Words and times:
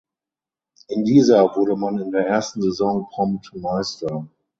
In 0.87 1.03
dieser 1.05 1.55
wurde 1.55 1.75
man 1.75 1.99
in 1.99 2.09
der 2.09 2.25
ersten 2.25 2.59
Saison 2.63 3.07
prompt 3.11 3.51
Meister. 3.53 4.27